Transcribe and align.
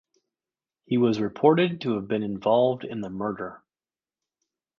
He 0.83 0.97
was 0.97 1.19
reported 1.19 1.81
to 1.81 1.93
have 1.93 2.07
been 2.07 2.23
involved 2.23 2.83
in 2.83 3.01
the 3.01 3.11
murder. 3.11 3.61